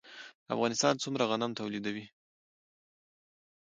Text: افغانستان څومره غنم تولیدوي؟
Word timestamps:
افغانستان 0.53 0.93
څومره 1.03 1.23
غنم 1.31 1.51
تولیدوي؟ 1.59 2.05